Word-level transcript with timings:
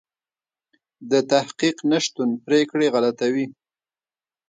د 1.11 1.13
تحقیق 1.31 1.77
نشتون 1.91 2.29
پرېکړې 2.45 2.87
غلطوي. 2.93 3.45